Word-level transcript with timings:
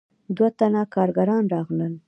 دوه 0.35 0.49
تنه 0.57 0.81
کارګران 0.95 1.43
راغلل. 1.53 1.93